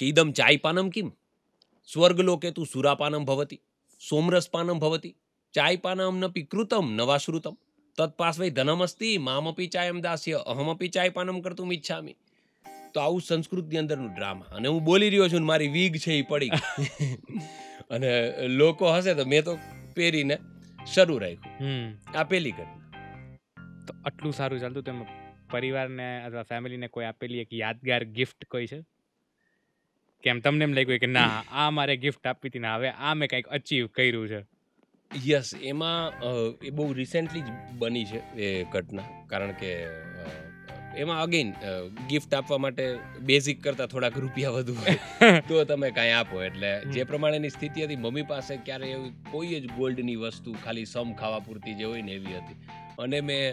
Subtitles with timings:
[0.00, 1.12] કે ઇદમ ચાયપાનમ કિમ?
[1.88, 3.60] સ્વર્ગલોકે તું સુરાપાનમ ભવતી
[4.08, 5.14] સોમરસપાનમ ભવતી
[5.54, 7.54] ચાયપાનમ ન પિકૃતમ નવાશ્રુતમ
[7.98, 12.16] તત્પાસ વೈ ધનમસ્તી મામપી ચાયમ દાસ્ય અહમપી ચાયપાનમ કરતું ઈચ્છામી.
[12.94, 14.44] તો આવું સંસ્કૃતની અંદરનું ડ્રામા.
[14.44, 16.50] અને હું બોલી રહ્યો છું મારી વીગ છે એ પડી
[17.90, 19.58] અને લોકો હશે તો મેં તો
[19.96, 20.38] પહેરીને
[20.94, 21.56] શરૂ રાખ્યું.
[21.60, 22.18] હમ.
[22.18, 22.90] આ પેલી ઘટના.
[23.86, 25.04] તો આટલું સારું ચાલતું તેમ
[25.50, 28.84] પરિવારને અથવા ફેમિલીને કોઈ આપેલી એક યાદગાર ગિફ્ટ કોઈ છે?
[30.26, 31.30] કેમ તમને એમ લાગ્યું કે ના
[31.62, 34.40] આ મારે ગિફ્ટ આપી હતી ને હવે આ મેં કંઈક અચીવ કર્યું છે.
[35.10, 36.26] યસ એમાં
[36.62, 39.08] એ બહુ રિસેન્ટલી જ બની છે એ ઘટના.
[39.30, 39.70] કારણ કે
[41.02, 41.48] એમાં અગેન
[42.10, 42.84] ગિફ્ટ આપવા માટે
[43.28, 44.96] બેઝિક કરતાં થોડાક રૂપિયા વધુ હોય
[45.48, 46.42] તો તમે કાંઈ આપો.
[46.48, 51.14] એટલે જે પ્રમાણેની સ્થિતિ હતી મમ્મી પાસે ક્યારે એવી કોઈ જ ગોલ્ડની વસ્તુ ખાલી સમ
[51.20, 52.58] ખાવા પૂરતી જે હોય ને એવી હતી.
[52.98, 53.44] અને મેં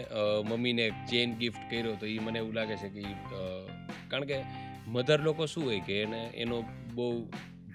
[0.50, 3.02] મમ્મીને ચેન ગિફ્ટ કર્યો તો એ મને એવું લાગે છે કે
[4.10, 4.38] કારણ કે
[4.86, 6.62] મધર લોકો શું હોય કે એને એનો
[6.94, 7.08] બહુ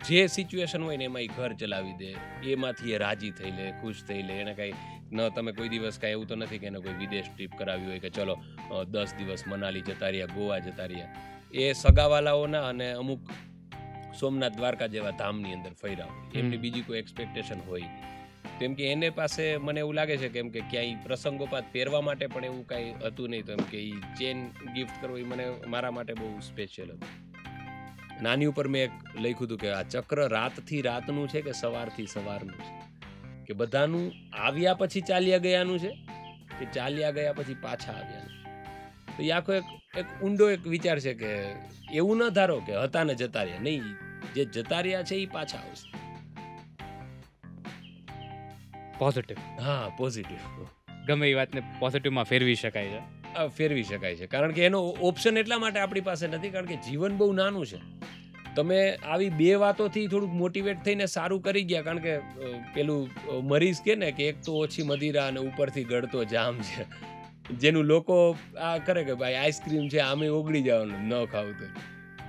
[0.07, 2.09] જે સિચ્યુએશન હોય ને એમાં એ ઘર ચલાવી દે
[2.53, 4.33] એમાંથી એ રાજી થઈ લે ખુશ થઈ લે.
[4.41, 4.73] એને કાંઈ
[5.11, 7.99] ન તમે કોઈ દિવસ કાંઈ એવું તો નથી કે એને કોઈ વિદેશ ટ્રીપ કરાવી હોય
[8.05, 8.35] કે ચલો
[8.93, 11.11] દસ દિવસ મનાલી જતા રહ્યા ગોવા જતા રહ્યા.
[11.53, 13.21] એ સગાવાલાઓના અને અમુક
[14.19, 18.19] સોમનાથ દ્વારકા જેવા ધામની અંદર ફર્યા એમની બીજી કોઈ એક્સપેક્ટેશન હોય નહીં.
[18.59, 22.45] તેમ કે એને પાસે મને એવું લાગે છે કેમ કે ક્યાંય પ્રસંગોપાત પહેરવા માટે પણ
[22.45, 26.13] એવું કાંઈ હતું નહીં તો એમ કે એ ચેન ગિફ્ટ કરવું એ મને મારા માટે
[26.13, 27.29] બહુ સ્પેશિયલ હતું.
[28.23, 32.55] નાની ઉપર મેં એક લખ્યું હતું કે આ ચક્ર રાતથી રાતનું છે કે સવારથી સવારનું
[32.55, 32.79] છે?
[33.45, 35.89] કે બધાનું આવ્યા પછી ચાલ્યા ગયાનું છે
[36.59, 38.39] કે ચાલ્યા ગયા પછી પાછા આવ્યાનું
[39.17, 39.63] તો એ આખો એક
[39.97, 41.35] એક ઊંડો એક વિચાર છે કે
[41.94, 43.59] એવું ન ધારો કે હતા ને જતા રહ્યા.
[43.61, 43.81] નહીં,
[44.33, 45.98] જે જતા રહ્યા છે એ પાછા આવશે.
[49.00, 50.39] પોઝિટિવ હા પોઝિટિવ
[51.08, 53.02] ગમે એ વાતને પોઝિટિવમાં ફેરવી શકાય છે.
[53.58, 54.28] ફેરવી શકાય છે.
[54.28, 57.80] કારણ કે એનો ઓપ્શન એટલા માટે આપણી પાસે નથી કારણ કે જીવન બહુ નાનું છે.
[58.56, 62.17] તમે આવી બે વાતોથી થોડુંક મોટિવેટ થઈને સારું કરી ગયા કારણ કે
[62.73, 63.09] પેલું
[63.47, 66.85] મરીઝ કે ને કે એક તો ઓછી મદિરા અને ઉપરથી ગળતો જામ છે.
[67.56, 68.18] જેનું લોકો
[68.62, 71.68] આ કરે કે ભાઈ આઈસ્ક્રીમ છે આમે ઓગળી જવાનું ન ખાવું તો.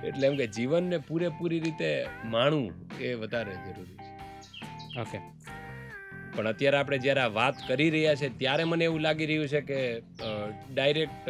[0.07, 1.89] એટલે એમ કે જીવનને પૂરેપૂરી રીતે
[2.25, 4.09] માણવું એ વધારે જરૂરી છે.
[5.01, 5.19] ઓકે
[6.35, 9.61] પણ અત્યારે આપણે જ્યારે આ વાત કરી રહ્યા છે ત્યારે મને એવું લાગી રહ્યું છે
[9.61, 9.79] કે
[10.73, 11.29] ડાયરેક્ટ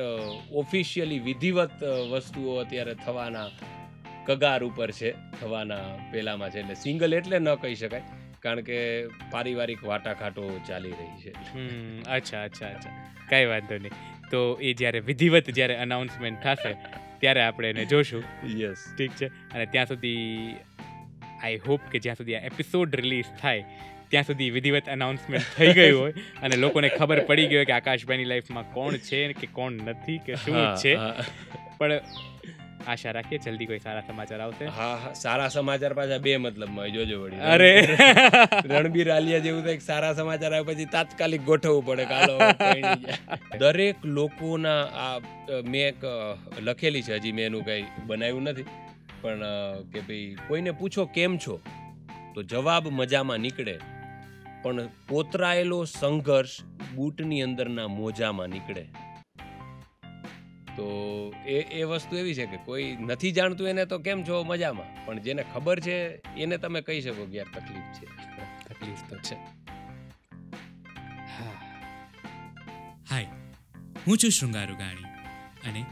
[0.54, 3.50] ઓફિશિયલી વિધિવત વસ્તુઓ અત્યારે થવાના
[4.26, 8.04] કગાર ઉપર છે થવાના પેલામાં છે એટલે સિંગલ એટલે ન કહી શકાય
[8.44, 8.80] કારણ કે
[9.32, 11.32] પારિવારિક વાટાઘાટો ચાલી રહી છે.
[12.10, 12.96] અચ્છા અચ્છા અચ્છા.
[13.30, 13.96] કાંઈ વાંધો નહીં.
[14.32, 16.74] તો એ જ્યારે વિધિવત જ્યારે અનાઉન્સમેન્ટ થશે
[17.22, 18.24] ત્યારે આપણે એને જોશું.
[18.60, 19.28] યસ ઠીક છે?
[19.28, 20.56] અને ત્યાં સુધી
[21.44, 23.64] આઈ હોપ કે જ્યાં સુધી આ એપિસોડ રિલીઝ થાય
[24.12, 26.14] ત્યાં સુધી વિધિવત અનાઉન્સમેન્ટ થઈ ગયું હોય
[26.44, 30.36] અને લોકોને ખબર પડી ગઈ હોય કે આકાશભાઈની લાઈફમાં કોણ છે કે કોણ નથી કે
[30.36, 30.94] શું છે.
[31.78, 32.00] પણ
[32.88, 34.66] આશા રાખીએ જલ્દી કોઈ સારા સમાચાર આવશે.
[34.66, 35.14] હા હા.
[35.14, 37.40] સારા સમાચાર પાછા બે મતલબમાં જોજો વળી.
[37.40, 37.74] અરે.
[38.66, 42.36] રણબીર આલિયા જેવું થાય સારા સમાચાર આવે પછી તાત્કાલિક ગોઠવવું પડે કાલો
[43.60, 45.20] દરેક લોકોના આ
[45.66, 46.02] મેં એક
[46.60, 48.68] લખેલી છે હજી મેં એનું કંઈ બનાવ્યું નથી.
[49.22, 49.44] પણ
[49.94, 51.60] કે ભાઈ કોઈને પૂછો કેમ છો
[52.36, 53.80] તો જવાબ મજામાં નીકળે.
[54.62, 56.50] પણ કોતરાયેલો સંઘર્ષ
[56.96, 58.84] બૂટની અંદરના મોજામાં નીકળે.
[60.76, 65.06] તો એ એ વસ્તુ એવી છે કે કોઈ નથી જાણતું એને તો કેમ છો મજામાં?
[65.06, 68.06] પણ જેને ખબર છે, એને તમે કહી શકો કે યાર તકલીફ છે.
[68.70, 69.36] તકલીફ તો છે.
[73.10, 73.26] હાય,
[74.08, 75.12] હું છું શૃંગારુ ગાણી.
[75.70, 75.86] અને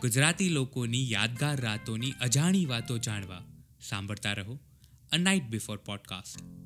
[0.00, 3.42] ગુજરાતી લોકોની યાદગાર રાતોની અજાણી વાતો જાણવા
[3.80, 4.58] સાંભળતા રહો
[5.12, 6.65] અ નાઇટ બિફોર પોડકાસ્ટ